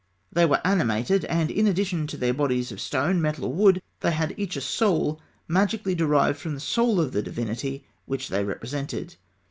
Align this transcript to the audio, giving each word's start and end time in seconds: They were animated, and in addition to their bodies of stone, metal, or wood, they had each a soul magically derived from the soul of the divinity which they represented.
They 0.33 0.47
were 0.47 0.59
animated, 0.65 1.25
and 1.25 1.51
in 1.51 1.67
addition 1.67 2.07
to 2.07 2.17
their 2.17 2.33
bodies 2.33 2.71
of 2.71 2.81
stone, 2.81 3.21
metal, 3.21 3.45
or 3.45 3.53
wood, 3.53 3.83
they 3.99 4.09
had 4.13 4.33
each 4.35 4.55
a 4.55 4.61
soul 4.61 5.21
magically 5.47 5.93
derived 5.93 6.39
from 6.39 6.55
the 6.55 6.59
soul 6.59 6.99
of 6.99 7.11
the 7.11 7.21
divinity 7.21 7.85
which 8.07 8.29
they 8.29 8.43
represented. 8.43 9.15